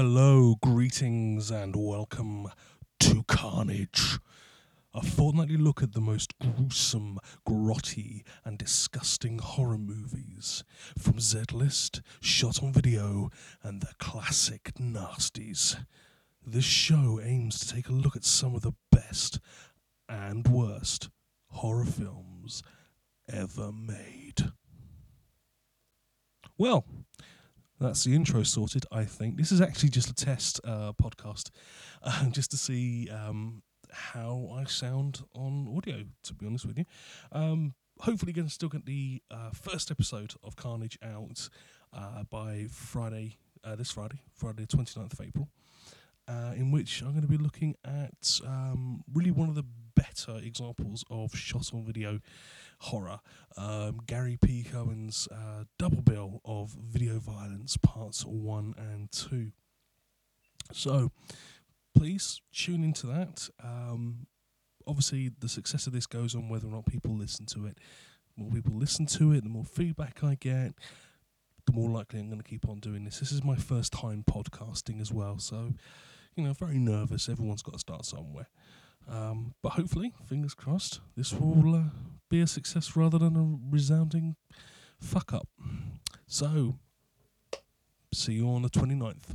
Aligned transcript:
Hello, 0.00 0.54
greetings 0.62 1.50
and 1.50 1.74
welcome 1.74 2.46
to 3.00 3.24
Carnage. 3.24 4.20
A 4.94 5.02
fortnightly 5.02 5.56
look 5.56 5.82
at 5.82 5.92
the 5.92 6.00
most 6.00 6.38
gruesome, 6.38 7.18
grotty, 7.44 8.22
and 8.44 8.56
disgusting 8.56 9.40
horror 9.40 9.76
movies 9.76 10.62
from 10.96 11.18
Z 11.18 11.46
List, 11.50 12.00
Shot 12.20 12.62
on 12.62 12.72
Video, 12.72 13.30
and 13.64 13.80
the 13.80 13.92
classic 13.98 14.70
nasties. 14.78 15.84
This 16.46 16.64
show 16.64 17.20
aims 17.20 17.58
to 17.58 17.74
take 17.74 17.88
a 17.88 17.92
look 17.92 18.14
at 18.14 18.24
some 18.24 18.54
of 18.54 18.62
the 18.62 18.74
best 18.92 19.40
and 20.08 20.46
worst 20.46 21.10
horror 21.48 21.84
films 21.84 22.62
ever 23.28 23.72
made. 23.72 24.52
Well, 26.56 26.84
that's 27.80 28.04
the 28.04 28.14
intro 28.14 28.42
sorted, 28.42 28.84
I 28.90 29.04
think. 29.04 29.36
This 29.36 29.52
is 29.52 29.60
actually 29.60 29.90
just 29.90 30.10
a 30.10 30.14
test 30.14 30.60
uh, 30.64 30.92
podcast, 30.92 31.50
uh, 32.02 32.28
just 32.30 32.50
to 32.50 32.56
see 32.56 33.08
um, 33.10 33.62
how 33.90 34.50
I 34.54 34.64
sound 34.64 35.20
on 35.34 35.72
audio, 35.76 36.04
to 36.24 36.34
be 36.34 36.46
honest 36.46 36.66
with 36.66 36.78
you. 36.78 36.84
Um, 37.32 37.74
hopefully, 38.00 38.32
going 38.32 38.48
to 38.48 38.52
still 38.52 38.68
get 38.68 38.86
the 38.86 39.22
uh, 39.30 39.50
first 39.50 39.90
episode 39.90 40.34
of 40.42 40.56
Carnage 40.56 40.98
out 41.02 41.48
uh, 41.92 42.24
by 42.30 42.66
Friday, 42.70 43.36
uh, 43.64 43.76
this 43.76 43.90
Friday, 43.92 44.20
Friday, 44.34 44.66
29th 44.66 45.12
of 45.12 45.20
April. 45.20 45.48
Uh, 46.28 46.52
in 46.54 46.70
which 46.70 47.00
I'm 47.00 47.12
going 47.12 47.22
to 47.22 47.28
be 47.28 47.38
looking 47.38 47.74
at 47.86 48.40
um, 48.46 49.02
really 49.14 49.30
one 49.30 49.48
of 49.48 49.54
the 49.54 49.64
better 49.94 50.36
examples 50.44 51.02
of 51.10 51.34
shot 51.34 51.72
on 51.72 51.86
video 51.86 52.20
horror. 52.80 53.20
Um, 53.56 54.00
Gary 54.06 54.36
P. 54.36 54.62
Cohen's 54.62 55.26
uh, 55.32 55.64
double 55.78 56.02
bill 56.02 56.42
of 56.44 56.70
video 56.70 57.18
violence, 57.18 57.78
parts 57.78 58.26
one 58.26 58.74
and 58.76 59.10
two. 59.10 59.52
So 60.72 61.12
please 61.96 62.42
tune 62.52 62.84
into 62.84 63.06
that. 63.06 63.48
Um, 63.64 64.26
obviously, 64.86 65.30
the 65.40 65.48
success 65.48 65.86
of 65.86 65.94
this 65.94 66.06
goes 66.06 66.34
on 66.34 66.50
whether 66.50 66.68
or 66.68 66.70
not 66.70 66.86
people 66.86 67.16
listen 67.16 67.46
to 67.46 67.66
it. 67.66 67.78
The 68.36 68.42
more 68.42 68.52
people 68.52 68.74
listen 68.74 69.06
to 69.06 69.32
it, 69.32 69.44
the 69.44 69.50
more 69.50 69.64
feedback 69.64 70.22
I 70.22 70.34
get, 70.34 70.74
the 71.66 71.72
more 71.72 71.90
likely 71.90 72.20
I'm 72.20 72.28
going 72.28 72.40
to 72.40 72.48
keep 72.48 72.68
on 72.68 72.80
doing 72.80 73.04
this. 73.04 73.18
This 73.18 73.32
is 73.32 73.42
my 73.42 73.56
first 73.56 73.92
time 73.92 74.24
podcasting 74.30 75.00
as 75.00 75.10
well, 75.10 75.38
so 75.38 75.72
you 76.38 76.44
know, 76.44 76.52
very 76.52 76.78
nervous. 76.78 77.28
Everyone's 77.28 77.62
got 77.62 77.74
to 77.74 77.78
start 77.80 78.04
somewhere. 78.04 78.48
Um, 79.10 79.54
but 79.62 79.72
hopefully, 79.72 80.12
fingers 80.26 80.54
crossed, 80.54 81.00
this 81.16 81.32
will 81.32 81.74
uh, 81.74 81.82
be 82.30 82.40
a 82.40 82.46
success 82.46 82.94
rather 82.94 83.18
than 83.18 83.36
a 83.36 83.58
resounding 83.70 84.36
fuck 85.00 85.32
up. 85.32 85.48
So, 86.26 86.76
see 88.12 88.34
you 88.34 88.48
on 88.48 88.62
the 88.62 88.68
29th. 88.68 89.34